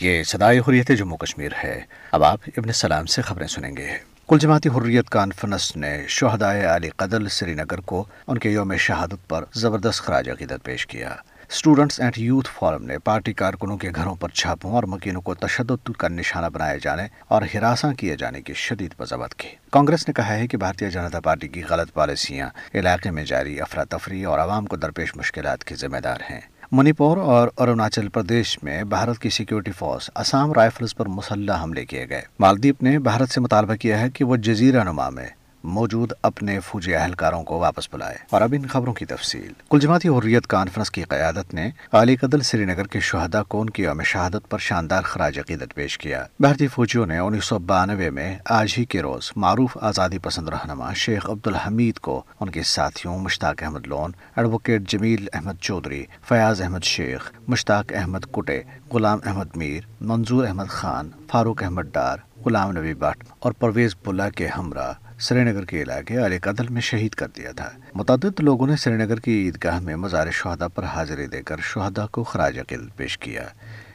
یہ 0.00 0.22
صدائے 0.22 0.58
حریت 0.58 0.90
جموں 0.98 1.16
کشمیر 1.16 1.48
ہے۔ 1.64 1.80
اب 2.12 2.24
آپ 2.24 2.40
ابن 2.46 2.68
السلام 2.68 3.06
سے 3.06 3.22
خبریں 3.22 3.46
سنیں 3.46 3.76
گے۔ 3.76 3.88
کل 4.28 4.38
جماعتی 4.38 4.68
حریت 4.68 5.10
کانفرنس 5.10 5.76
نے 5.76 6.04
شہدائے 6.08 6.64
علی 6.64 6.88
قدل 6.96 7.28
سری 7.28 7.54
نگر 7.54 7.80
کو 7.80 8.04
ان 8.26 8.38
کے 8.38 8.50
یوم 8.50 8.76
شہادت 8.76 9.28
پر 9.28 9.44
زبردست 9.54 10.00
خراج 10.00 10.30
عقیدت 10.30 10.64
پیش 10.64 10.86
کیا۔ 10.86 11.08
اسٹوڈنٹس 11.50 12.00
اینڈ 12.00 12.18
یوتھ 12.18 12.48
فورم 12.54 12.84
نے 12.84 12.98
پارٹی 12.98 13.32
کارکنوں 13.32 13.76
کے 13.76 13.90
گھروں 13.94 14.14
پر 14.14 14.28
چھاپوں 14.28 14.72
اور 14.72 14.82
مکینوں 14.82 15.20
کو 15.20 15.34
تشدد 15.34 15.90
کا 15.98 16.08
نشانہ 16.08 16.46
بنائے 16.46 16.78
جانے 16.82 17.06
اور 17.28 17.42
ہراساں 17.54 17.92
کیے 17.92 18.16
جانے 18.16 18.42
کی 18.42 18.54
شدید 18.54 18.94
مذمت 18.98 19.34
کی۔ 19.34 19.48
کانگریس 19.70 20.08
نے 20.08 20.14
کہا 20.14 20.34
ہے 20.34 20.46
کہ 20.46 20.56
بھارتیہ 20.56 20.88
جنتا 20.88 21.20
پارٹی 21.20 21.48
کی 21.48 21.62
غلط 21.64 21.92
پالیسیاں 21.92 22.48
علاقے 22.74 23.10
میں 23.10 23.24
جاری 23.24 23.60
افراتفری 23.60 24.24
اور 24.24 24.38
عوام 24.38 24.66
کو 24.66 24.76
درپیش 24.76 25.16
مشکلات 25.16 25.64
کی 25.64 25.74
ذمہ 25.74 25.98
دار 25.98 26.18
ہیں۔ 26.30 26.40
منی 26.72 26.92
پور 26.92 27.16
اور 27.16 27.48
اروناچل 27.58 28.08
پردیش 28.08 28.62
میں 28.62 28.84
بھارت 28.84 29.18
کی 29.18 29.30
سیکیورٹی 29.30 29.70
فورس 29.70 30.10
اسام 30.16 30.52
رائفلز 30.52 30.94
پر 30.94 31.06
مسلح 31.06 31.62
حملے 31.62 31.84
کیے 31.84 32.08
گئے۔ 32.08 32.22
مالدیپ 32.38 32.82
نے 32.82 32.98
بھارت 32.98 33.30
سے 33.30 33.40
مطالبہ 33.40 33.74
کیا 33.74 34.00
ہے 34.00 34.10
کہ 34.10 34.24
وہ 34.24 34.36
جزیرہ 34.36 34.84
نما 34.84 35.10
میں 35.10 35.26
موجود 35.64 36.12
اپنے 36.22 36.60
فوجی 36.60 36.94
اہلکاروں 36.94 37.42
کو 37.42 37.58
واپس 37.58 37.88
بلائے۔ 37.92 38.16
اور 38.30 38.40
اب 38.40 38.54
ان 38.56 38.66
خبروں 38.66 38.94
کی 38.94 39.04
تفصیل۔ 39.04 39.52
کل 39.70 39.78
جماعتی 39.80 40.08
حریت 40.08 40.46
کانفرنس 40.46 40.90
کی 40.90 41.02
قیادت 41.02 41.54
نے 41.54 41.70
علی 41.92 42.16
قدل 42.16 42.40
سری 42.40 42.64
نگر 42.64 42.86
کے 42.86 43.00
شہدا 43.00 43.42
کو 43.42 43.60
ان 43.60 43.70
کی 43.70 43.82
یوم 43.82 44.02
شہادت 44.02 44.50
پر 44.50 44.58
شاندار 44.58 45.02
خراج 45.02 45.38
عقیدت 45.38 45.74
پیش 45.74 45.98
کیا۔ 45.98 46.24
بھارتی 46.40 46.66
فوجیوں 46.66 47.06
نے 47.06 47.18
انیس 47.18 47.44
سو 47.44 47.58
بانوے 47.58 48.10
میں 48.10 48.38
آج 48.44 48.74
ہی 48.78 48.84
کے 48.84 49.02
روز 49.02 49.32
معروف 49.36 49.78
آزادی 49.80 50.18
پسند 50.18 50.48
رہنما 50.48 50.92
شیخ 50.92 51.30
عبد 51.30 51.46
الحمید 51.46 51.98
کو 51.98 52.22
ان 52.40 52.50
کے 52.50 52.62
ساتھیوں 52.62 53.18
مشتاق 53.18 53.62
احمد 53.62 53.86
لون، 53.86 54.12
ایڈوکیٹ 54.36 54.82
جمیل 54.88 55.28
احمد 55.32 55.52
چودھری، 55.60 56.04
فیاض 56.28 56.62
احمد 56.62 56.84
شیخ، 56.84 57.32
مشتاق 57.48 57.84
احمد 57.94 58.18
کٹے، 58.32 58.62
غلام 58.92 59.18
احمد 59.26 59.56
میر، 59.56 59.80
منظور 60.00 60.46
احمد 60.46 60.68
خان، 60.68 61.10
فاروق 61.30 61.62
احمد 61.62 61.82
ڈار، 61.92 62.18
غلام 62.46 62.78
نبی 62.78 62.94
بٹ 62.94 63.24
اور 63.38 63.52
پرویز 63.52 63.94
بلا 64.06 64.30
کے 64.30 64.46
ہمراہ 64.46 64.92
سری 65.20 65.44
نگر 65.44 65.64
کے 65.64 65.82
علاقے 65.82 66.16
علی 66.26 66.38
قدل 66.38 66.68
میں 66.68 66.80
شہید 66.80 67.14
کر 67.14 67.26
دیا 67.36 67.52
تھا۔ 67.52 67.70
متعدد 67.94 68.40
لوگوں 68.40 68.66
نے 68.66 68.76
سری 68.76 68.94
نگر 68.94 69.18
کی 69.18 69.46
عیدگاہ 69.46 69.80
میں 69.80 69.96
مزار 69.96 70.30
شہدہ 70.30 70.68
پر 70.74 70.84
حاضری 70.84 71.26
دے 71.26 71.42
کر 71.42 71.56
شہدہ 71.62 72.06
کو 72.12 72.22
خراج 72.22 72.58
عقیدت 72.58 72.96
پیش 72.96 73.18
کیا۔ 73.18 73.42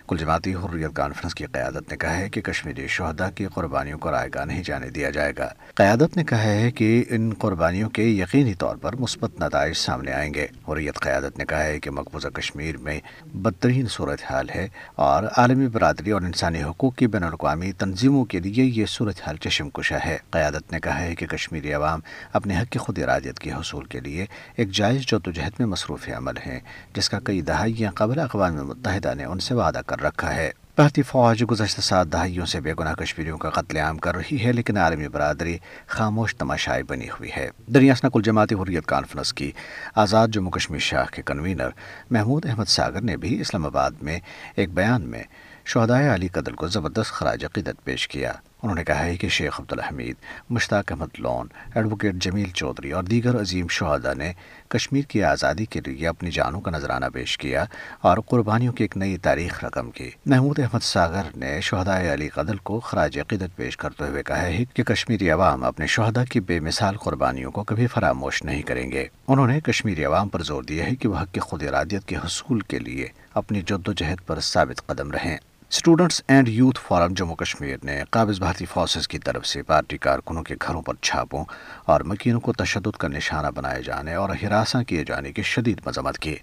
کل 0.08 0.18
جماعتی 0.18 0.54
حریت 0.54 0.92
کانفرنس 0.94 1.36
کی 1.36 1.46
قیادت 1.46 1.92
نے 1.92 1.98
کہا 1.98 2.18
ہے 2.18 2.30
کہ 2.30 2.42
کشمیری 2.42 2.88
شہدا 2.88 3.30
کی 3.30 3.46
قربانیوں 3.46 4.00
کو 4.00 4.12
رائے 4.12 4.30
گاہ 4.36 4.46
نہیں 4.46 4.64
جانے 4.64 4.90
دیا 4.90 5.10
جائے 5.10 5.34
گا۔ 5.38 5.54
قیادت 5.76 6.18
نے 6.18 6.24
کہا 6.24 6.44
ہے 6.44 6.72
کہ 6.72 7.04
ان 7.10 7.34
قربانیوں 7.40 7.90
کے 7.90 8.04
یقینی 8.04 8.54
طور 8.54 8.76
پر 8.76 8.96
مثبت 8.96 9.42
نتائج 9.42 9.74
سامنے 9.74 10.12
آئیں 10.12 10.34
گے۔ 10.34 10.48
حریت 10.68 11.00
قیادت 11.00 11.38
نے 11.38 11.46
کہا 11.46 11.64
ہے 11.64 11.80
کہ 11.80 11.92
مقبوضہ 11.92 12.28
کشمیر 12.28 12.78
میں 12.78 13.00
بدترین 13.34 13.86
صورتحال 13.90 14.50
ہے 14.50 14.68
اور 14.96 15.24
عالمی 15.38 15.68
برادری 15.68 16.12
اور 16.12 16.22
انسانی 16.22 16.64
حقوق 16.64 16.96
کی 16.96 17.08
بین 17.08 17.24
الاقوامی 17.24 17.72
تنظیموں 17.72 18.26
کے 18.26 18.40
لیے 18.40 18.66
یہ 18.66 18.86
صورتحال 18.86 19.38
چشم 19.38 19.70
کشا 19.70 19.98
ہے۔ 20.06 20.18
قیادت 20.32 20.72
نے 20.72 20.80
کہا 20.80 21.02
ہے 21.02 21.16
کہ 21.16 21.26
کشمیری 21.26 21.74
عوام 21.74 22.00
اپنے 22.34 22.58
حق 22.58 22.72
کی 22.72 22.80
خود 22.80 23.00
ارادیت 23.00 23.40
کے 23.40 23.52
حصول 23.52 23.86
کے 23.86 24.00
لیے 24.00 24.26
ایک 24.56 24.72
جائز 24.72 25.02
جدوجہد 25.02 25.52
میں 25.60 25.68
مصروف 25.68 26.10
عمل 26.18 26.38
ہیں، 26.46 26.60
جس 26.94 27.10
کا 27.10 27.20
کئی 27.24 27.42
دہائیاں 27.42 27.92
قبل 27.92 28.20
اقوام 28.20 28.54
متحدہ 28.54 29.14
نے 29.14 29.26
ان 29.26 29.40
سے 29.40 29.54
وعدہ 29.54 29.82
کر 29.86 29.93
رکھا 30.02 30.36
ہے۔ 30.36 30.52
بھارتی 30.76 31.02
فوج 31.02 31.44
گزشتہ 31.52 31.82
سات 31.82 32.12
دہائیوں 32.12 32.46
سے 32.46 32.62
بے 32.62 32.74
گناہ 32.80 32.94
کشمیریوں 32.94 33.38
کا 33.38 33.50
قتل 33.50 33.78
عام 33.78 33.98
کر 33.98 34.16
رہی 34.16 34.46
ہے، 34.46 34.52
لیکن 34.52 34.78
عالمی 34.78 35.08
برادری 35.08 35.58
خاموش 35.88 36.36
تماشائی 36.36 36.84
بنی 36.84 37.10
ہوئی 37.10 37.30
ہے۔ 37.38 37.50
دریاسنا 37.68 38.10
کل 38.10 38.22
جماعت 38.22 38.54
حریت 38.54 38.86
کانفرنس 38.86 39.34
کی 39.34 39.52
آزاد 39.96 40.28
جموں 40.28 40.52
کشمیر 40.52 40.80
شاہ 40.80 41.06
کے 41.12 41.22
کنوینر 41.22 41.70
محمود 42.12 42.46
احمد 42.46 42.68
ساگر 42.68 43.02
نے 43.02 43.18
بھی 43.18 43.42
اسلام 43.42 43.66
آباد 43.66 43.92
میں 44.02 44.20
ایک 44.56 44.74
بیان 44.74 45.02
میں 45.02 45.24
شہدائے 45.66 46.14
علی 46.14 46.28
قدل 46.28 46.54
کو 46.54 46.68
زبردست 46.68 47.12
خراج 47.12 47.46
عقیدت 47.46 47.84
پیش 47.84 48.08
کیا۔ 48.08 48.32
انہوں 48.64 48.76
نے 48.76 48.84
کہا 48.84 49.06
ہے 49.06 49.18
کہ 49.18 49.30
شیخ 49.30 49.60
عبدالحمید، 49.60 50.16
مشتاق 50.50 50.92
احمد 50.92 51.08
لون، 51.18 51.48
ایڈوکیٹ 51.76 52.16
جمیل 52.16 52.50
چودھری 52.52 52.92
اور 52.92 53.04
دیگر 53.04 53.42
عظیم 53.42 53.68
شہدا 53.68 54.14
نے 54.14 54.34
کشمیر 54.68 55.02
کی 55.02 55.24
آزادی 55.24 55.66
کے 55.66 55.82
لیے 55.86 56.08
اپنی 56.08 56.32
جانوں 56.32 56.62
کا 56.62 56.72
نذرانہ 56.72 57.06
پیش 57.14 57.38
کیا 57.38 57.66
اور 58.02 58.18
قربانیوں 58.26 58.74
کی 58.74 58.84
ایک 58.84 58.98
نئی 58.98 59.18
تاریخ 59.18 59.64
رقم 59.64 59.92
کی۔ 59.92 60.12
محمود 60.26 60.60
احمد 60.60 60.80
ساگر 60.80 61.38
نے 61.38 61.62
شہدائے 61.62 62.14
علی 62.14 62.30
قدل 62.30 62.58
کو 62.58 62.80
خراج 62.80 63.20
عقیدت 63.20 63.56
پیش 63.56 63.78
کرتے 63.78 64.04
ہوئے 64.04 64.24
کہا 64.24 64.42
ہے 64.42 64.66
کہ 64.74 64.84
کشمیری 64.84 65.30
عوام 65.30 65.64
اپنے 65.64 65.88
شہدا 65.88 66.26
کی 66.26 66.40
بے 66.40 66.60
مثال 66.60 66.98
قربانیوں 66.98 67.52
کو 67.52 67.64
کبھی 67.64 67.88
فراموش 67.88 68.44
نہیں 68.44 68.62
کریں 68.62 68.92
گے۔ 68.92 69.08
انہوں 69.28 69.48
نے 69.48 69.60
کشمیری 69.60 70.06
عوام 70.06 70.30
پر 70.30 70.44
زور 70.44 70.64
دیا 70.64 70.86
ہے 70.86 70.96
کہ 70.96 71.08
وہ 71.08 71.18
حق 71.18 71.34
کی 71.34 71.40
خود 71.40 71.64
ارادیت 71.64 72.06
کے 72.06 72.16
حصول 72.16 72.60
کے 72.60 72.80
لیے 72.80 73.08
اپنی 73.34 73.62
جد 73.62 73.88
و 73.88 73.94
جہد 73.94 74.28
پر 74.28 74.40
ثابت 74.40 74.88
قدم 74.88 75.12
رہیں۔ 75.12 75.38
Students 75.74 76.22
and 76.28 76.50
youth 76.50 76.80
forum 76.88 77.14
Jammu 77.14 77.36
Kashmir 77.36 77.78
نے 77.84 78.04
قابض 78.10 78.40
بھارتی 78.40 78.66
فورسز 78.66 79.08
کی 79.08 79.20
طرف 79.20 79.46
سے 79.46 79.64
پارٹی 79.64 79.98
کارکنوں 79.98 80.44
کے 80.44 80.56
گھروں 80.68 80.82
پر 80.82 80.94
چھاپوں 81.02 81.46
اور 81.86 82.02
مکینوں 82.02 82.40
کو 82.40 82.54
تشدد 82.54 82.98
کا 82.98 83.08
نشانہ 83.08 83.48
بنائے 83.56 83.84
جانے 83.84 84.14
اور 84.14 84.30
ہراساں 84.42 84.84
کیے 84.84 85.04
جانے 85.08 85.32
کی 85.32 85.42
شدید 85.42 85.82
مذمت 85.86 86.20
کی۔ 86.20 86.36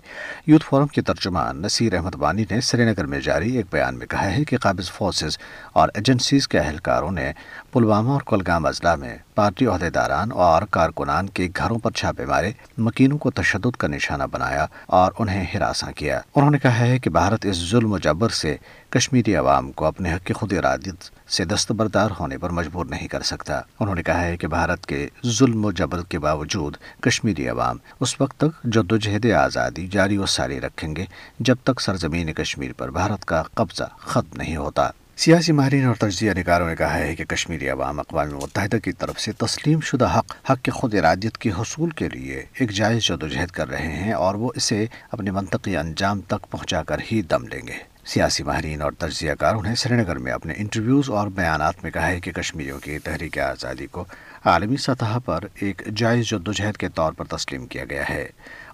یوتھ 0.46 0.64
فورم 0.66 0.86
کے 0.86 1.02
ترجمان 1.02 1.62
نصیر 1.62 1.94
احمد 1.94 2.16
بانی 2.16 2.44
نے 2.50 2.60
سری 2.60 2.84
نگر 2.84 3.06
میں 3.06 3.20
جاری 3.20 3.56
ایک 3.56 3.66
بیان 3.70 3.98
میں 3.98 4.06
کہا 4.06 4.32
ہے 4.32 4.44
کہ 4.44 4.58
قابض 4.58 4.90
فورسز 4.90 5.38
اور 5.72 5.88
ایجنسیز 5.94 6.48
کے 6.48 6.58
اہلکاروں 6.58 7.10
نے 7.10 7.32
پلوامہ 7.72 8.10
اور 8.10 8.20
کلگام 8.26 8.66
اضلاع 8.66 8.94
میں 8.94 9.16
پارٹی 9.34 9.66
عہدیداران 9.66 10.32
اور 10.32 10.62
کارکنان 10.70 11.28
کے 11.28 11.48
گھروں 11.56 11.78
پر 11.78 11.90
چھاپے 11.90 12.24
مارے، 12.24 12.52
مکینوں 12.78 13.18
کو 13.18 13.30
تشدد 13.30 13.76
کا 13.76 13.88
نشانہ 13.88 14.22
بنایا 14.30 14.66
اور 14.86 15.12
انہیں 15.18 15.46
ہراساں 15.54 15.92
کیا۔ 15.92 16.20
انہوں 16.34 16.50
نے 16.50 16.58
کہا 16.58 16.78
ہے 16.78 16.98
کہ 16.98 17.10
بھارت 17.10 17.46
اس 17.46 17.70
ظلم 17.70 17.92
و 17.92 17.98
جبر 17.98 18.28
سے 18.28 18.56
کشمیری 18.90 19.34
عوام 19.34 19.72
کو 19.72 19.84
اپنے 19.84 20.12
حق 20.12 20.26
کی 20.26 20.32
خود 20.32 20.52
ارادت 20.52 21.30
سے 21.32 21.44
دستبردار 21.44 22.10
ہونے 22.20 22.38
پر 22.38 22.50
مجبور 22.50 22.86
نہیں 22.86 23.08
کر 23.08 23.20
سکتا۔ 23.20 23.60
انہوں 23.80 23.94
نے 23.94 24.02
کہا 24.02 24.24
ہے 24.24 24.36
کہ 24.36 24.46
بھارت 24.46 24.86
کے 24.86 25.08
ظلم 25.26 25.64
و 25.64 25.72
جبر 25.72 26.02
کے 26.02 26.18
باوجود 26.18 26.76
کشمیری 27.00 27.48
عوام 27.48 27.76
اس 28.00 28.20
وقت 28.20 28.36
تک 28.36 28.64
جد 28.64 28.92
و 28.92 28.96
جہد 28.96 29.26
آزادی 29.26 29.86
جاری 29.86 30.16
و 30.16 30.26
ساری 30.26 30.60
رکھیں 30.60 30.96
گے 30.96 31.04
جب 31.38 31.56
تک 31.62 31.80
سرزمین 31.80 32.32
کشمیر 32.32 32.72
پر 32.72 32.90
بھارت 32.90 33.24
کا 33.24 33.42
قبضہ 33.54 33.88
ختم 33.98 34.36
نہیں 34.36 34.56
ہوتا۔ 34.56 34.90
سیاسی 35.16 35.52
ماہرین 35.52 35.86
اور 35.86 35.94
تجزیہ 35.94 36.32
نگاروں 36.32 36.68
نے 36.68 36.76
کہا 36.76 36.98
ہے 36.98 37.16
کہ 37.16 37.24
کشمیری 37.24 37.68
عوام 37.68 38.00
اقوام 38.00 38.28
متحدہ 38.28 38.76
کی 38.76 38.92
طرف 38.92 39.20
سے 39.20 39.32
تسلیم 39.32 39.80
شدہ 39.80 40.18
حق 40.18 40.50
حق 40.50 40.62
کے 40.62 40.70
خود 40.70 40.94
ارادیت 40.94 41.38
کے 41.38 41.50
حصول 41.50 41.90
کے 41.90 42.08
لیے 42.08 42.44
ایک 42.54 42.70
جائز 42.70 43.02
جدوجہد 43.02 43.50
کر 43.50 43.68
رہے 43.68 43.92
ہیں 43.92 44.12
اور 44.12 44.34
وہ 44.34 44.50
اسے 44.56 44.86
اپنے 45.10 45.30
منطقی 45.30 45.76
انجام 45.76 46.20
تک 46.20 46.50
پہنچا 46.50 46.82
کر 46.82 46.96
ہی 47.12 47.22
دم 47.22 47.46
لیں 47.46 47.66
گے۔ 47.66 47.90
سیاسی 48.12 48.42
ماہرین 48.42 48.82
اور 48.82 48.92
تجزیہ 48.98 49.32
کاروں 49.38 49.62
نے 49.62 49.74
سری 49.74 49.94
نگر 49.94 50.16
میں 50.16 50.32
اپنے 50.32 50.54
انٹرویوز 50.56 51.10
اور 51.10 51.28
بیانات 51.28 51.74
میں 51.82 51.90
کہا 51.90 52.06
ہے 52.06 52.20
کہ 52.20 52.32
کشمیریوں 52.32 52.78
کی 52.78 52.98
تحریک 52.98 53.38
آزادی 53.38 53.86
کو 53.86 54.04
عالمی 54.44 54.76
سطح 54.76 55.18
پر 55.24 55.44
ایک 55.54 55.82
جائز 55.96 56.26
جدوجہد 56.26 56.76
کے 56.76 56.88
طور 56.88 57.12
پر 57.12 57.24
تسلیم 57.24 57.66
کیا 57.66 57.84
گیا 57.84 58.08
ہے۔ 58.08 58.28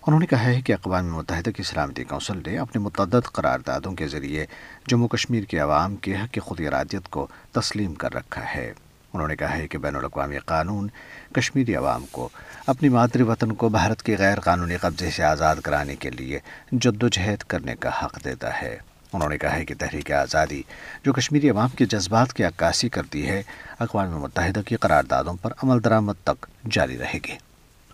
انہوں 0.06 0.20
نے 0.20 0.26
کہا 0.26 0.44
ہے 0.44 0.60
کہ 0.60 0.72
اقوام 0.72 1.14
متحدہ 1.14 1.50
کی 1.50 1.62
سلامتی 1.62 2.04
کونسل 2.04 2.38
نے 2.47 2.58
اپنے 2.58 2.82
متعدد 2.82 3.26
قراردادوں 3.32 3.92
کے 3.92 4.08
ذریعے 4.08 4.47
جموں 4.86 5.08
کشمیر 5.08 5.44
کے 5.44 5.58
عوام 5.58 5.97
کے 5.97 6.14
حق 6.14 6.32
کی 6.32 6.41
خود 6.41 6.60
ارادیت 6.60 7.08
کو 7.08 7.26
تسلیم 7.53 7.94
کر 7.94 8.14
رکھا 8.14 8.54
ہے۔ 8.54 8.72
انہوں 9.12 9.28
نے 9.28 9.36
کہا 9.36 9.56
ہے 9.56 9.68
کہ 9.68 9.78
بین 9.78 9.97
الاقوامی 9.97 10.38
قانون 10.38 10.88
کشمیری 11.33 11.74
عوام 11.74 12.04
کو 12.10 12.28
اپنی 12.66 12.88
مادری 12.88 13.22
وطن 13.22 13.54
کو 13.54 13.68
بھارت 13.68 14.03
کے 14.03 14.16
غیر 14.18 14.41
قانونی 14.41 14.77
قبضے 14.77 15.10
سے 15.10 15.22
آزاد 15.22 15.56
کرانے 15.56 15.97
کے 15.97 16.10
لیے 16.10 16.38
جد 16.72 17.03
و 17.03 17.09
جہد 17.09 17.42
کرنے 17.42 17.74
کا 17.80 17.91
حق 18.04 18.24
دیتا 18.24 18.62
ہے۔ 18.62 18.96
انہوں 19.16 19.28
نے 19.28 19.39
کہا 19.39 19.57
ہے 19.57 19.65
کہ 19.65 19.74
تحریک 19.78 20.13
آزادی 20.13 20.63
جو 21.04 21.13
کشمیری 21.13 21.51
عوام 21.51 21.68
کے 21.68 21.84
جذبات 21.84 22.33
کی 22.33 22.45
عکاسی 22.45 22.89
کرتی 22.89 23.27
ہے، 23.28 23.42
اقوام 23.78 24.21
متحدہ 24.21 24.60
کی 24.66 24.77
قراردادوں 24.77 25.34
پر 25.42 25.53
عمل 25.63 25.84
درآمد 25.84 26.24
تک 26.24 26.47
جاری 26.71 26.98
رہے 26.98 27.18
گی۔ 27.24 27.46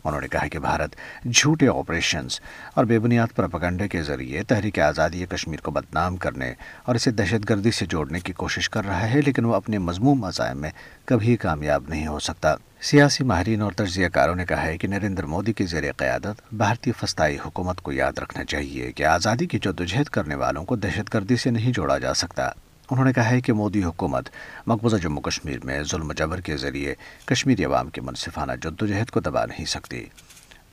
انہوں 0.05 0.21
نے 0.21 0.29
کہا 0.29 0.47
کہ 0.47 0.59
بھارت 0.59 0.97
جھوٹے 1.35 1.69
آپریشنز 1.69 2.41
اور 2.75 2.85
بے 2.85 2.99
بنیاد 2.99 3.35
پروپگنڈے 3.37 3.89
کے 3.89 4.03
ذریعے 4.03 4.43
تحریک 4.43 4.79
آزادی 4.79 5.25
کشمیر 5.29 5.61
کو 5.61 5.71
بدنام 5.71 6.17
کرنے 6.17 6.53
اور 6.85 6.95
اسے 6.95 7.11
دہشت 7.11 7.51
گردی 7.51 7.71
سے 7.71 7.87
جوڑنے 7.87 8.21
کی 8.21 8.33
کوشش 8.33 8.71
کر 8.71 8.87
رہا 8.87 9.11
ہے، 9.11 9.21
لیکن 9.21 9.45
وہ 9.45 9.55
اپنے 9.55 9.79
مضموم 9.79 10.25
عزائم 10.25 10.59
میں 10.59 10.71
کبھی 11.05 11.37
کامیاب 11.37 11.85
نہیں 11.89 12.07
ہو 12.07 12.19
سکتا۔ 12.19 12.55
سیاسی 12.81 13.25
ماہرین 13.25 13.61
اور 13.63 13.73
تجزیہ 13.73 14.09
کاروں 14.09 14.35
نے 14.35 14.45
کہا 14.45 14.63
ہے 14.63 14.79
کہ 14.79 14.89
نریندر 14.89 15.27
مودی 15.27 15.53
کی 15.53 15.67
زیر 15.67 15.93
قیادت 15.97 16.55
بھارتی 16.55 16.93
فسطائی 16.93 17.39
حکومت 17.47 17.81
کو 17.81 17.93
یاد 17.93 18.19
رکھنا 18.19 18.45
چاہیے 18.45 18.93
کہ 18.93 19.05
آزادی 19.05 19.47
کی 19.47 19.59
جدوجہد 19.59 20.05
کرنے 20.05 20.35
والوں 20.35 20.65
کو 20.65 20.77
دہشت 20.77 21.15
گردی 21.15 21.37
سے 21.37 21.51
نہیں 21.51 21.73
جوڑا 21.73 21.99
جا 21.99 22.15
سکتا۔ 22.15 22.51
انہوں 22.93 23.05
نے 23.05 23.13
کہا 23.13 23.31
ہے 23.31 23.41
کہ 23.41 23.53
مودی 23.53 23.85
حکومت 23.85 24.29
مقبوضہ 24.67 24.97
جموں 24.97 25.23
کشمیر 25.23 25.59
میں 25.65 25.83
ظلم 25.83 26.13
جبر 26.13 26.41
کے 26.41 26.57
ذریعے 26.57 26.95
کشمیری 27.25 27.65
عوام 27.65 27.91
کے 27.91 28.01
منصفانہ 28.01 28.53
جد 28.63 28.83
و 28.83 28.87
جہد 28.87 29.11
کو 29.11 29.21
دبا 29.21 29.47
نہیں 29.47 29.65
سکتی۔ 29.65 30.05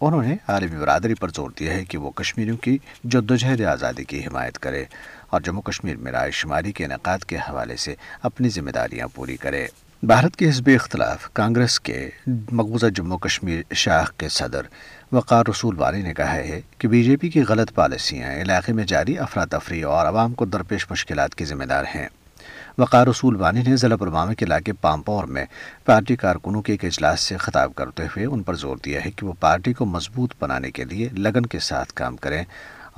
انہوں 0.02 0.24
نے 0.24 0.36
عالمی 0.48 0.78
برادری 0.78 1.14
پر 1.14 1.30
زور 1.30 1.50
دیا 1.60 1.74
ہے 1.74 1.86
کہ 1.86 1.98
وہ 1.98 2.12
کشمیریوں 2.12 2.58
کی 2.58 2.78
جد 3.04 3.32
و 3.32 3.36
جہد 3.36 3.62
آزادی 3.62 4.04
کی 4.04 4.26
حمایت 4.26 4.60
کرے 4.60 4.86
اور 5.30 5.42
جموں 5.42 5.62
کشمیر 5.62 5.98
میں 5.98 6.12
رائے 6.12 6.32
شماری 6.32 6.72
کے 6.72 6.86
انعقاد 6.86 7.20
کے 7.20 7.38
حوالے 7.38 7.76
سے 7.76 7.96
اپنی 8.22 8.50
ذمہ 8.50 8.72
داریاں 8.72 9.08
پوری 9.16 9.38
کرے۔ 9.38 9.68
بھارت 10.04 10.36
کے 10.36 10.50
حزب 10.50 10.70
اختلاف 10.76 11.30
کانگریس 11.34 11.80
کے 11.80 12.10
مقبوضہ 12.52 12.86
جموں 12.86 13.18
کشمیر 13.18 13.74
شاخ 13.74 14.14
کے 14.18 14.30
صدر 14.30 14.62
وقار 15.12 15.44
رسول 15.50 15.80
وانی 15.80 16.02
نے 16.02 16.14
کہا 16.14 16.34
ہے 16.34 16.62
کہ 16.78 16.88
بی 16.88 17.04
جے 17.04 17.18
پی 17.18 17.30
کی 17.30 17.42
غلط 17.42 17.74
پالیسیاں 17.76 18.32
علاقے 18.32 18.74
میں 18.74 18.84
جاری 18.84 19.18
افراتفری 19.18 19.82
اور 19.82 20.06
عوام 20.06 20.34
کو 20.34 20.46
درپیش 20.46 20.92
مشکلات 20.92 21.36
کی 21.36 21.46
ذمہ 21.46 21.64
دار 21.64 21.84
ہیں۔ 21.96 22.08
وقار 22.78 23.08
رسول 23.08 23.36
وانی 23.36 23.62
نے 23.68 23.76
ضلع 23.76 23.96
پرماما 23.96 24.34
کے 24.34 24.46
علاقے 24.46 24.74
پامپور 24.74 25.24
میں 25.24 25.46
پارٹی 25.86 26.16
کارکنوں 26.16 26.62
کے 26.62 26.74
ایک 26.74 26.86
اجلاس 26.86 27.22
سے 27.22 27.38
خطاب 27.38 27.76
کرتے 27.76 28.04
ہوئے 28.04 28.26
ان 28.26 28.44
پر 28.44 28.54
زور 28.54 28.78
دیا 28.86 29.06
ہے 29.06 29.12
کہ 29.12 29.26
وہ 29.26 29.34
پارٹی 29.40 29.74
کو 29.74 29.86
مضبوط 29.86 30.34
بنانے 30.40 30.72
کے 30.72 30.84
لیے 30.84 31.10
لگن 31.18 31.46
کے 31.46 31.60
ساتھ 31.60 31.94
کام 31.94 32.16
کریں۔ 32.16 32.44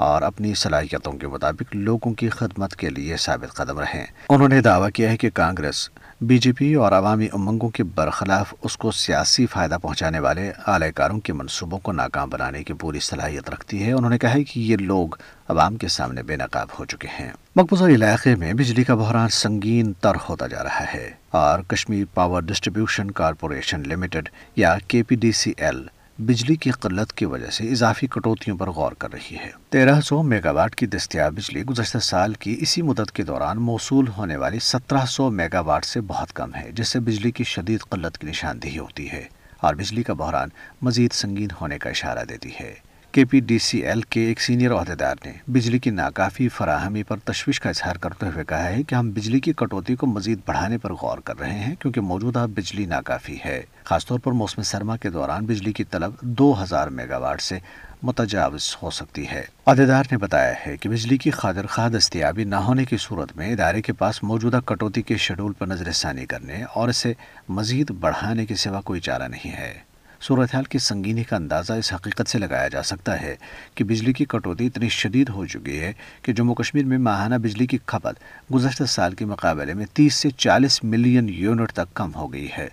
اور 0.02 0.22
اپنی 0.22 0.54
صلاحیتوں 0.54 1.14
کے 1.14 1.28
مطابق 1.28 1.76
لوگوں 1.76 2.14
کی 2.14 2.30
خدمت 2.30 2.76
کے 2.76 2.90
لیے 2.90 3.18
ثابت 3.18 3.54
قدم 3.54 3.80
رہیں۔ 3.80 4.06
انہوں 4.30 4.48
نے 4.48 4.62
دعویٰ 4.62 4.90
کیا 4.90 5.12
ہے 5.12 5.18
کہ 5.18 5.30
کانگریس، 5.34 5.90
بی 6.22 6.38
جے 6.38 6.52
پی 6.54 6.74
اور 6.74 6.92
عوامی 6.92 7.28
امنگوں 7.34 7.70
کے 7.70 7.84
برخلاف 7.84 8.54
اس 8.62 8.78
کو 8.78 8.92
سیاسی 8.92 9.46
فائدہ 9.46 9.78
پہنچانے 9.82 10.20
والے 10.20 10.52
اعلی 10.68 10.92
کاروں 10.92 11.20
کے 11.20 11.34
منصوبوں 11.34 11.80
کو 11.80 11.92
ناکام 11.92 12.30
بنانے 12.30 12.64
کی 12.64 12.74
پوری 12.74 13.00
صلاحیت 13.00 13.50
رکھتی 13.50 13.86
ہے۔ 13.86 13.92
انہوں 13.92 14.10
نے 14.10 14.18
کہا 14.18 14.36
کہ 14.54 14.60
یہ 14.60 14.78
لوگ 14.78 15.16
عوام 15.48 15.76
کے 15.76 15.88
سامنے 15.88 16.24
بے 16.24 16.36
نقاب 16.36 16.68
ہو 16.80 16.86
چکے 16.86 17.08
ہیں۔ 17.20 17.32
مقبوضہ 17.56 17.84
علاقے 17.84 18.36
میں 18.36 18.54
بجلی 18.54 18.84
کا 18.84 18.96
بحران 18.96 19.30
سنگین 19.30 19.94
تر 19.94 20.16
ہوتا 20.30 20.48
جا 20.48 20.64
رہا 20.64 20.94
ہے 20.94 21.10
اور 21.30 21.60
Kashmir 21.60 22.06
power 22.14 22.42
distribution 22.42 23.12
corporation 23.12 23.84
limited 23.88 24.30
یا 24.56 24.78
K 24.88 25.04
P 25.04 25.16
D 25.16 25.32
C 25.32 25.54
L 25.58 25.82
بجلی 26.22 26.56
کی 26.56 26.72
قلت 26.72 27.14
کی 27.14 27.26
وجہ 27.26 27.50
سے 27.50 27.72
اضافی 27.72 28.08
کٹوتیوں 28.08 28.58
پر 28.58 28.70
غور 28.70 28.92
کر 28.92 29.14
رہی 29.14 29.36
ہے۔ 29.36 29.52
تیرہ 29.70 30.02
سو 30.02 30.24
میگا 30.24 30.52
واٹ 30.52 30.76
کی 30.76 30.86
دستیاب 30.86 31.34
بجلی 31.34 31.64
گزشتہ 31.64 31.98
سال 31.98 32.34
کی 32.34 32.58
اسی 32.60 32.82
مدت 32.82 33.12
کے 33.12 33.24
دوران 33.24 33.58
موصول 33.58 34.08
ہونے 34.18 34.36
والی 34.36 34.60
سترہ 34.60 35.06
سو 35.06 35.30
میگا 35.30 35.60
واٹ 35.60 35.86
سے 35.86 36.02
بہت 36.02 36.34
کم 36.34 36.56
ہے، 36.56 36.72
جس 36.72 36.88
سے 36.88 37.00
بجلی 37.00 37.32
کی 37.32 37.44
شدید 37.44 37.80
قلت 37.80 38.18
کی 38.18 38.28
نشاندہی 38.28 38.80
ہوتی 38.80 39.12
ہے 39.12 39.26
اور 39.60 39.76
بجلی 39.76 40.04
کا 40.04 40.14
بحران 40.14 40.50
مزید 40.82 41.12
سنگین 41.12 41.50
ہونے 41.62 41.80
کا 41.80 41.90
اشارہ 41.90 42.26
دیتی 42.30 42.50
ہے۔ 42.60 42.91
کے 43.12 43.26
پی 43.26 43.40
ڈی 43.40 43.60
سی 43.60 43.78
ایل 43.80 44.02
کے 44.02 44.22
ایک 44.22 44.42
سینئر 44.42 44.74
عہدیدار 44.74 45.16
نے 45.26 45.32
بجلی 45.48 45.80
کی 45.80 45.90
ناکافی 45.90 46.50
فراہمی 46.50 47.04
پر 47.04 47.18
تشویش 47.18 47.60
کا 47.60 47.70
اظہار 47.70 47.96
کرتے 47.96 48.26
ہوئے 48.26 48.44
کہا 48.44 48.70
ہے 48.70 48.84
کہ 48.84 48.96
ہم 48.96 49.12
بجلی 49.12 49.40
کی 49.40 49.54
کٹوتی 49.54 49.96
کو 49.96 50.08
مزید 50.08 50.40
بڑھانے 50.46 50.78
پر 50.78 50.94
غور 50.94 51.18
کر 51.18 51.40
رہے 51.40 51.60
ہیں 51.60 51.76
کیونکہ 51.80 52.02
موجودہ 52.02 52.46
بجلی 52.56 52.86
ناکافی 52.86 53.38
ہے۔ 53.46 53.62
خاص 53.84 54.06
طور 54.06 54.20
پر 54.20 54.32
موسم 54.32 54.62
سرما 54.62 54.98
کے 54.98 55.10
دوران 55.10 55.46
بجلی 55.46 55.74
کی 55.74 55.84
طلب 55.84 56.12
دو 56.22 56.64
ہزار 56.64 56.88
میگا 56.88 57.18
واٹ 57.18 57.42
سے 57.42 57.60
متجاوز 58.04 58.78
ہو 58.82 58.90
سکتی 58.90 59.28
ہے۔ 59.28 59.44
عہدیدار 59.66 60.04
نے 60.12 60.18
بتایا 60.18 60.54
ہے 60.68 60.78
کہ 60.78 60.90
بجلی 60.90 61.18
کی 61.18 61.32
خادر 61.32 61.66
خواہ 61.66 61.90
دستیابی 61.90 62.44
نہ 62.44 62.56
ہونے 62.56 62.86
کی 62.86 62.98
صورت 63.00 63.38
میں 63.38 63.54
ادارے 63.54 63.82
کے 63.82 63.94
پاس 63.94 64.24
موجودہ 64.24 64.60
کٹوتی 64.66 65.02
کے 65.02 65.18
شیڈول 65.18 65.54
پر 65.54 65.68
نظر 65.68 65.92
ثانی 65.92 66.26
کرنے 66.26 66.64
اور 66.64 66.90
اسے 66.90 67.14
مزید 67.50 67.92
بڑھانے 67.92 68.46
کے 68.46 68.56
سوا 68.56 68.82
کوئی 68.82 69.00
چارہ 69.00 69.28
نہیں 69.28 69.52
ہے۔ 69.52 69.91
صورتحال 70.28 70.64
کی 70.64 70.78
سنگینی 70.78 71.24
کا 71.24 71.36
اندازہ 71.36 71.74
اس 71.74 71.94
حقیقت 71.94 72.30
سے 72.30 72.40
لگایا 72.40 72.68
جا 72.68 72.84
سکتا 72.84 73.22
ہے 73.22 73.36
کہ 73.76 73.84
بجلی 73.84 74.14
کی 74.14 74.26
کٹوتی 74.26 74.68
اتنی 74.68 74.90
شدید 74.90 75.30
ہو 75.30 75.46
چکی 75.46 75.80
ہے 75.80 75.94
کہ 76.22 76.34
جموں 76.34 76.56
کشمیر 76.56 76.86
میں 76.86 76.98
ماہانہ 76.98 77.36
بجلی 77.36 77.66
کی 77.66 77.78
کھپت 77.86 78.20
گزشتہ 78.54 78.84
سال 78.84 79.14
کے 79.14 79.26
مقابلے 79.26 79.74
میں 79.74 79.86
تیس 79.94 80.16
سے 80.16 80.30
چالیس 80.30 80.84
ملین 80.84 81.30
یونٹ 81.30 81.72
تک 81.72 81.94
کم 81.94 82.12
ہو 82.16 82.34
گئی 82.34 82.48
ہے۔ 82.58 82.68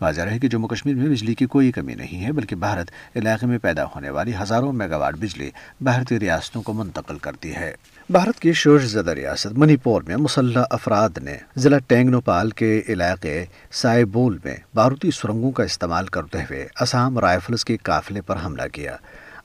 واضح 0.00 0.20
ہے 0.20 0.38
کہ 0.38 0.48
جموں 0.48 0.68
کشمیر 0.68 0.94
میں 0.94 1.08
بجلی 1.08 1.34
کی 1.34 1.46
کوئی 1.46 1.72
کمی 1.72 1.94
نہیں 1.94 2.24
ہے، 2.24 2.32
بلکہ 2.32 2.56
بھارت 2.56 2.90
علاقے 3.16 3.46
میں 3.46 3.58
پیدا 3.58 3.84
ہونے 3.84 4.10
والی 4.10 4.32
ہزاروں 4.42 4.72
میگا 4.72 4.96
واٹ 4.96 5.14
بجلی 5.14 5.50
بھارتی 5.80 6.20
ریاستوں 6.20 6.62
کو 6.62 6.72
منتقل 6.72 7.18
کرتی 7.18 7.54
ہے۔ 7.54 7.74
بھارت 8.10 8.40
کی 8.40 8.52
شور 8.52 8.78
زدہ 8.78 9.10
ریاست 9.10 9.58
منی 9.58 9.76
پور 9.76 10.02
میں 10.02 10.16
مسلح 10.16 10.62
افراد 10.70 11.18
نے 11.22 11.36
ضلع 11.56 11.78
ٹینگنوپال 11.78 12.50
کے 12.50 12.82
علاقے 12.88 13.44
سائے 13.72 14.04
بول 14.04 14.38
میں 14.44 14.56
بارودی 14.74 15.10
سرنگوں 15.10 15.50
کا 15.50 15.62
استعمال 15.62 16.06
کرتے 16.06 16.42
ہوئے 16.42 16.66
اسام 16.80 17.18
رائفلز 17.18 17.64
کے 17.64 17.76
قافلے 17.76 18.20
پر 18.20 18.36
حملہ 18.44 18.62
کیا۔ 18.72 18.96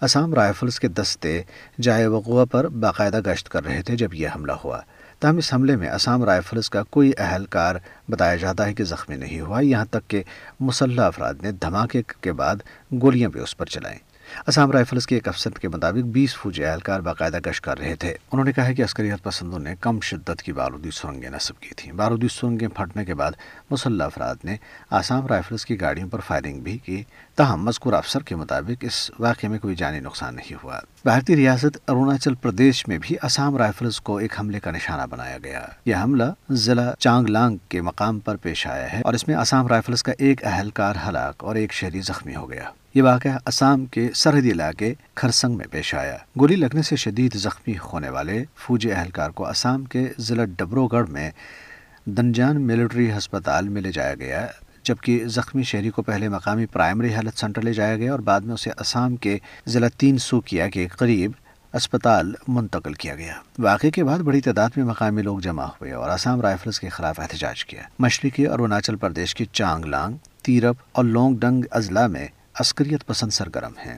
اسام 0.01 0.33
رائفلز 0.33 0.79
کے 0.79 0.87
دستے 0.87 1.41
جائے 1.81 2.07
وقوع 2.07 2.45
پر 2.51 2.67
باقاعدہ 2.67 3.19
گشت 3.31 3.49
کر 3.49 3.65
رہے 3.65 3.81
تھے 3.81 3.95
جب 3.95 4.13
یہ 4.13 4.27
حملہ 4.35 4.51
ہوا۔ 4.51 4.79
تاہم، 5.19 5.37
اس 5.37 5.53
حملے 5.53 5.75
میں 5.75 5.89
اسام 5.89 6.23
رائفلز 6.23 6.69
کا 6.69 6.83
کوئی 6.83 7.11
اہلکار 7.17 7.75
بتایا 8.09 8.35
جاتا 8.35 8.65
ہے 8.65 8.73
کہ 8.73 8.83
زخمی 8.83 9.15
نہیں 9.15 9.41
ہوا۔ 9.41 9.59
یہاں 9.59 9.85
تک 9.85 10.09
کہ 10.09 10.23
مسلح 10.59 11.03
افراد 11.03 11.33
نے 11.41 11.51
دھماکے 11.51 12.01
کے 12.21 12.31
بعد 12.31 12.55
گولیاں 13.01 13.29
بھی 13.29 13.39
اس 13.39 13.57
پر 13.57 13.65
چلائیں۔ 13.65 14.08
اسام 14.47 14.71
رائفلز 14.71 15.07
کے 15.07 15.15
ایک 15.15 15.27
افسر 15.27 15.49
کے 15.49 15.67
مطابق 15.67 16.05
بیس 16.05 16.35
فوجی 16.35 16.65
اہلکار 16.65 16.99
باقاعدہ 16.99 17.39
گشت 17.49 17.63
کر 17.63 17.79
رہے 17.79 17.95
تھے۔ 17.95 18.09
انہوں 18.09 18.45
نے 18.45 18.51
کہا 18.51 18.67
ہے 18.67 18.73
کہ 18.73 18.83
عسکریت 18.83 19.23
پسندوں 19.23 19.59
نے 19.59 19.75
کم 19.81 19.99
شدت 19.99 20.41
کی 20.41 20.53
بارودی 20.53 20.91
سرنگیں 20.91 21.29
نصب 21.29 21.59
کی 21.59 21.69
تھیں۔ 21.75 21.93
بارودی 21.93 22.27
سرنگیں 22.27 22.67
پھٹنے 22.67 23.05
کے 23.05 23.13
بعد 23.13 23.31
مسلح 23.71 24.05
افراد 24.05 24.35
نے 24.43 24.57
آسام 24.89 25.27
رائفلز 25.27 25.65
کی 25.65 25.81
گاڑیوں 25.81 26.09
پر 26.09 26.19
فائرنگ 26.19 26.59
بھی 26.59 26.77
کی۔ 26.77 27.03
تاہم، 27.39 27.65
مذکور 27.65 27.93
افسر 27.93 28.23
کے 28.23 28.35
مطابق 28.35 28.85
اس 28.87 29.11
واقعے 29.19 29.49
میں 29.49 29.59
کوئی 29.59 29.75
جانی 29.75 29.99
نقصان 29.99 30.35
نہیں 30.35 30.55
ہوا۔ 30.63 30.79
بھارتی 31.03 31.35
ریاست 31.35 31.77
اروناچل 31.87 32.35
پردیش 32.35 32.87
میں 32.87 32.97
بھی 33.01 33.15
آسام 33.21 33.57
رائفلز 33.57 34.01
کو 34.01 34.17
ایک 34.17 34.39
حملے 34.39 34.59
کا 34.59 34.71
نشانہ 34.71 35.01
بنایا 35.09 35.37
گیا۔ 35.43 35.65
یہ 35.85 35.95
حملہ 35.95 36.23
ضلع 36.49 36.91
چانگ 36.99 37.27
لانگ 37.27 37.57
کے 37.69 37.81
مقام 37.81 38.19
پر 38.19 38.35
پیش 38.35 38.67
آیا 38.67 38.93
ہے 38.93 39.01
اور 39.01 39.13
اس 39.13 39.27
میں 39.27 39.35
آسام 39.35 39.67
رائفلز 39.67 40.03
کا 40.03 40.11
ایک 40.17 40.45
اہلکار 40.45 40.95
ہلاک 41.07 41.43
اور 41.43 41.55
ایک 41.55 41.73
شہری 41.73 42.01
زخمی 42.01 42.35
ہو 42.35 42.49
گیا۔ 42.49 42.63
یہ 42.95 43.03
واقعہ 43.03 43.37
اسام 43.45 43.85
کے 43.85 44.09
سرحدی 44.15 44.51
علاقے 44.51 44.93
کھرسنگ 45.15 45.57
میں 45.57 45.65
پیش 45.71 45.95
آیا۔ 45.95 46.17
گولی 46.39 46.55
لگنے 46.55 46.81
سے 46.81 46.95
شدید 46.95 47.35
زخمی 47.35 47.73
ہونے 47.93 48.09
والے 48.09 48.45
فوجی 48.55 48.91
اہلکار 48.91 49.29
کو 49.29 49.47
اسام 49.47 49.85
کے 49.85 50.07
ضلع 50.17 50.43
ڈبرو 50.57 50.87
گڑھ 50.87 51.09
میں 51.09 51.31
دنجان 52.05 52.61
ملٹری 52.61 53.17
ہسپتال 53.17 53.69
میں 53.69 53.81
لے 53.81 53.91
جایا 53.91 54.15
گیا۔ 54.15 54.47
جبکہ 54.89 55.27
زخمی 55.27 55.63
شہری 55.63 55.89
کو 55.89 56.01
پہلے 56.01 56.29
مقامی 56.29 56.65
پرائمری 56.65 57.13
ہیلتھ 57.15 57.39
سینٹر 57.39 57.61
لے 57.61 57.73
جایا 57.73 57.95
گیا 57.95 58.11
اور 58.11 58.19
بعد 58.19 58.41
میں 58.41 58.53
اسے 58.53 58.69
اسام 58.79 59.15
کے 59.15 59.37
ضلع 59.65 59.87
تین 59.97 60.17
سوکیا 60.17 60.69
کے 60.69 60.87
قریب 60.87 61.31
اسپتال 61.73 62.33
منتقل 62.47 62.93
کیا 62.93 63.15
گیا۔ 63.15 63.33
واقعے 63.59 63.91
کے 63.91 64.03
بعد 64.03 64.19
بڑی 64.19 64.41
تعداد 64.41 64.69
میں 64.75 64.85
مقامی 64.85 65.21
لوگ 65.21 65.39
جمع 65.39 65.65
ہوئے 65.65 65.91
اور 65.91 66.09
آسام 66.09 66.41
رائفلز 66.41 66.79
کے 66.79 66.89
خلاف 66.89 67.19
احتجاج 67.19 67.65
کیا۔ 67.65 67.81
مشرقی 67.99 68.47
اروناچل 68.47 68.95
پردیش 68.95 69.35
کی 69.35 69.45
چانگ 69.51 69.85
لانگ 69.85 70.17
تیرپ 70.41 70.75
اور 70.91 71.03
لونگ 71.03 71.37
ڈنگ 71.37 71.63
اضلاع 71.71 72.07
میں 72.07 72.27
عسکریت 72.59 73.05
پسند 73.05 73.29
سرگرم 73.29 73.71
ہیں۔ 73.85 73.97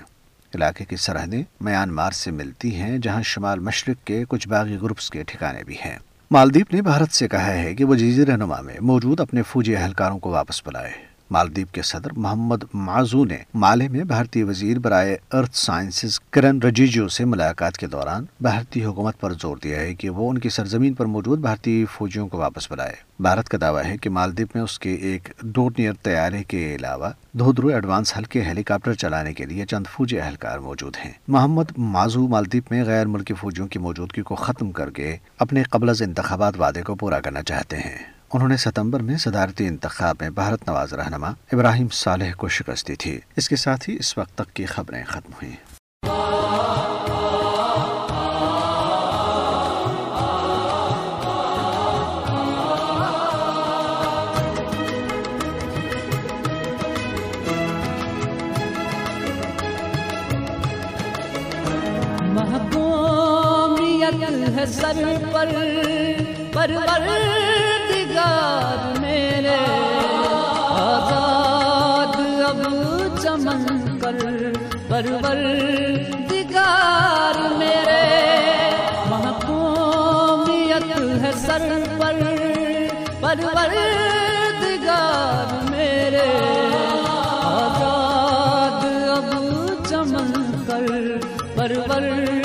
علاقے 0.56 0.86
کی 0.86 0.96
سرحدیں 0.96 1.44
میانمار 1.62 2.12
سے 2.12 2.32
ملتی 2.32 2.76
ہیں، 2.76 2.98
جہاں 2.98 3.22
شمال 3.24 3.60
مشرق 3.60 4.08
کے 4.08 4.24
کچھ 4.30 4.48
باغی 4.48 4.78
گروپس 4.82 5.10
کے 5.10 5.24
ٹھکانے 5.24 5.64
بھی 5.64 5.76
ہیں۔ 5.86 6.00
مالدیپ 6.32 6.74
نے 6.74 6.82
بھارت 6.82 7.12
سے 7.12 7.28
کہا 7.28 7.54
ہے 7.54 7.76
کہ 7.76 7.84
وہ 7.84 7.96
جزیر 7.96 8.38
نما 8.38 8.62
میں 8.62 8.76
موجود 8.82 9.20
اپنے 9.20 9.42
فوجی 9.42 9.76
اہلکاروں 9.76 10.20
کو 10.20 10.30
واپس 10.30 10.66
بلائے۔ 10.66 11.11
مالدیپ 11.32 11.72
کے 11.72 11.82
صدر 11.82 12.10
محمد 12.16 12.64
معزو 12.74 13.26
نے 13.26 13.38
مالے 13.54 13.88
میں 13.88 14.04
بھارتی 14.04 14.44
وزیر 14.44 14.80
برائے 14.80 15.18
ارتھ 15.32 15.58
سائنسز 15.58 16.20
کرن 16.20 16.62
رجیجو 16.62 17.08
سے 17.08 17.26
ملاقات 17.26 17.78
کے 17.78 17.88
دوران 17.88 18.26
بھارتی 18.42 18.86
حکومت 18.86 19.20
پر 19.20 19.34
زور 19.34 19.58
دیا 19.58 19.80
ہے 19.80 19.96
کہ 19.96 20.10
وہ 20.10 20.30
ان 20.30 20.38
کی 20.38 20.50
سرزمین 20.50 20.94
پر 20.94 21.06
موجود 21.06 21.40
بھارتی 21.40 21.86
فوجیوں 21.94 22.28
کو 22.28 22.38
واپس 22.38 22.72
بلائے۔ 22.72 22.96
بھارت 23.20 23.50
کا 23.50 23.58
دعویٰ 23.62 23.86
ہے 23.86 23.98
کہ 23.98 24.10
مالدیپ 24.10 24.56
میں 24.56 24.64
اس 24.64 24.80
کے 24.80 24.94
ایک 24.94 25.30
ڈوٹنیئر 25.44 25.94
طیارے 26.04 26.44
کے 26.44 26.76
علاوہ 26.76 27.10
دھودرو 27.38 27.68
ایڈوانس 27.68 28.18
ہلکے 28.18 28.42
ہیلی 28.42 28.64
کاپٹر 28.64 28.94
چلانے 28.94 29.34
کے 29.34 29.46
لیے 29.46 29.66
چند 29.66 29.84
فوجی 29.92 30.20
اہلکار 30.20 30.60
موجود 30.60 30.98
ہیں۔ 31.06 31.12
محمد 31.28 31.78
معزو 31.78 32.28
مالدیپ 32.28 32.72
میں 32.72 32.84
غیر 32.84 33.06
ملکی 33.06 33.34
فوجیوں 33.34 33.68
کی 33.68 33.80
موجودگی 33.80 34.22
کو 34.22 34.36
ختم 34.36 34.72
کر 34.72 34.90
کے 34.90 35.18
اپنے 35.40 35.64
قبل 35.64 35.90
از 35.90 36.02
انتخابات 36.02 36.54
وعدے 36.60 36.82
کو 36.82 36.96
پورا 36.96 37.20
کرنا 37.20 37.44
چاہتے 37.44 37.78
ہیں۔ 37.78 38.21
انہوں 38.34 38.50
نے 38.50 38.58
ستمبر 38.58 39.00
میں 39.00 39.18
صدارتی 39.18 39.68
انتخاب 39.68 40.16
میں 40.22 40.30
بھارت 40.30 40.68
نواز 40.68 40.94
رہنما 40.94 41.28
ابراہیم 41.28 41.88
صالح 41.90 42.34
کو 42.38 42.48
شکست 42.48 42.88
دی 42.88 42.96
تھی۔ 42.96 43.20
اس 43.36 43.50
کے 43.50 43.56
ساتھ 43.56 43.90
ہی 43.90 43.96
اس 44.00 44.18
وقت 44.18 44.38
تک 44.38 44.56
کی 44.56 44.66
خبریں 44.66 45.04
ختم 45.08 45.34
ہوئیں۔ 45.34 45.56
سر 64.68 65.16
پر، 65.32 65.50
پرور 66.54 67.31
پرور 75.32 76.00
دگار 76.30 77.38
میرے 77.58 78.08
محکومیت 79.10 80.90
ہے 81.24 81.32
سر 81.46 81.68
پر 82.00 82.20
پروردگار 83.22 85.00
میرے۔ 85.70 86.28
آزاد 87.54 88.84
اب 89.16 89.30
چمن 89.90 90.30
کر 90.68 90.88
پروردگار 91.56 92.41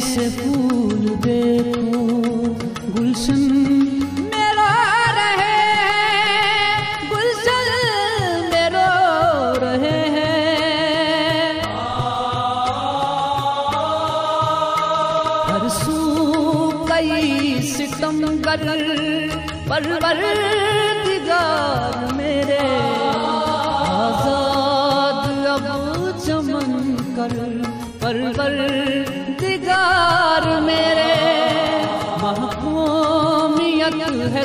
سے 0.00 0.28
پھول 0.36 0.83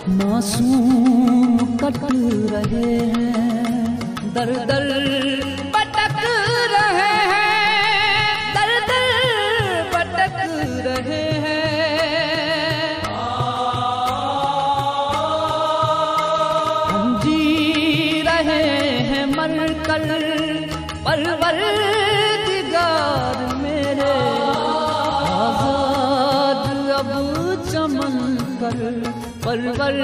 معصوم 0.07 1.57
کٹ 1.77 2.03
رہے 2.51 2.97
ہیں۔ 2.97 3.97
در 4.35 4.49
در 4.67 5.06
کر 28.59 28.81
پرور 29.43 29.99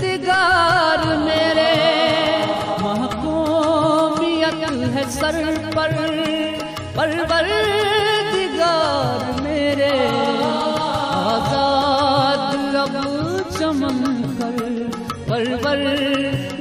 دگار 0.00 1.04
میرے، 1.16 1.74
محکومیت 2.80 4.64
ہے 4.94 5.02
سر 5.10 5.42
پر۔ 5.74 5.90
پرور 6.94 7.48
دگار 8.32 9.40
میرے، 9.40 9.92
آزاد 11.24 12.76
اب 12.76 12.96
چمن 13.58 14.22
کر۔ 14.38 14.56
پرور 15.28 16.55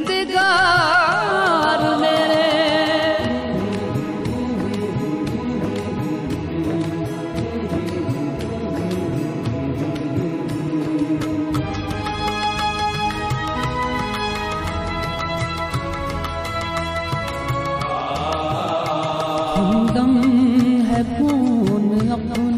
ہمدم 19.97 20.81
ہے 20.89 21.01
کون 21.17 22.11
اپنا۔ 22.11 22.54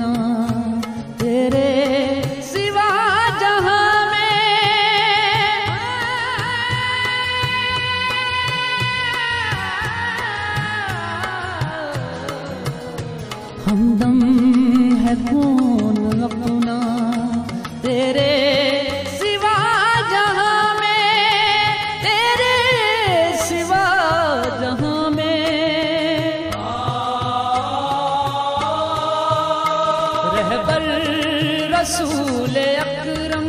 رسول 31.82 32.58
اکرم 32.58 33.48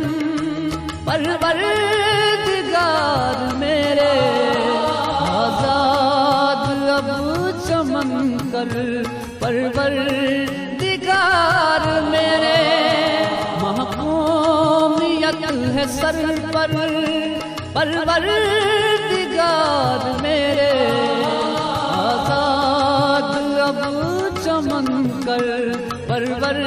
پرور 1.05 1.61
دیگار 2.45 3.53
میرے۔ 3.55 4.11
آزاد 5.29 6.89
اب 6.89 7.09
چمن 7.67 8.37
کر 8.51 8.73
پرور 9.39 9.95
دیگار 10.79 11.87
میرے۔ 12.09 12.57
محکومیت 13.61 15.43
ہے 15.75 15.85
سر 15.99 16.21
پر 16.51 16.75
پرور 17.73 18.27
دیگار 19.09 20.21
میرے۔ 20.21 20.71
آزاد 22.05 23.35
اب 23.67 23.81
چمن 24.43 25.09
کر 25.25 25.47
پرور 26.07 26.61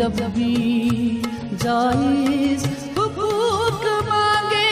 جب 0.00 0.20
بھی 0.34 1.22
جائز 1.62 2.64
حقوق 2.96 3.84
مانگے۔ 4.08 4.70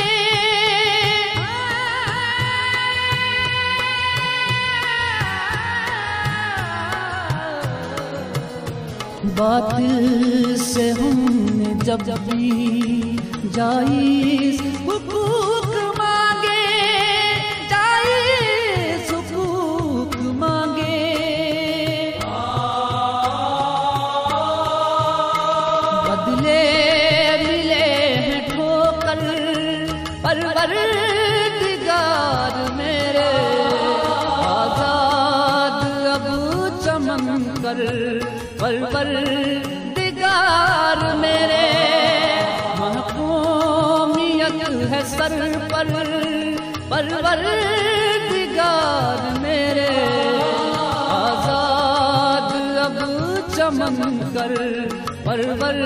باطل 9.37 10.56
سے 10.56 10.90
ہم 10.90 11.37
نے 11.54 11.75
جب 11.85 11.99
بھی 12.26 13.16
جائز 13.54 14.67
پروردگار 47.28 49.18
میرے 49.40 49.88
آزاد 51.16 52.52
اب 52.85 52.97
چمن 53.56 53.99
کر 54.35 54.54
پرور 55.25 55.80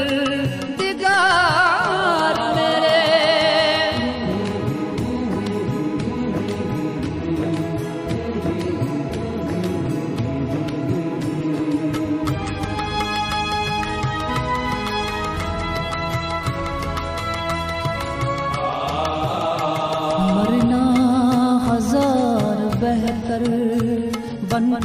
دگار 0.80 2.38
میرے 2.56 3.01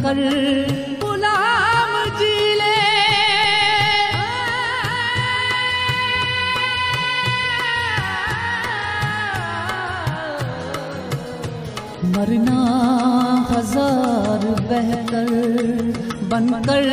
کر 0.04 0.18
غلام 1.02 1.94
جی 2.20 2.34
لے۔ 2.58 2.76
مرنا 12.04 12.60
ہزار 13.52 14.46
بہتر 14.70 15.32
بن 16.30 16.48
کر 16.66 16.86